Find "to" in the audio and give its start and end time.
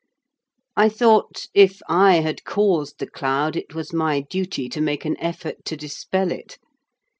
4.67-4.81, 5.65-5.77